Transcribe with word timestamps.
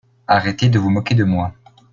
Arrêtez 0.25 0.67
de 0.69 0.79
vous 0.79 0.89
moquer 0.89 1.13
de 1.13 1.23
moi. 1.23 1.53